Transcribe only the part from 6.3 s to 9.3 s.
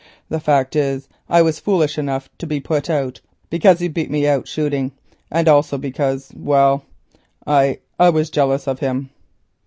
well I—I was jealous of him."